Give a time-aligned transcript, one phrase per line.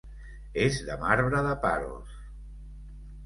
[0.61, 2.17] És de marbre de Paros.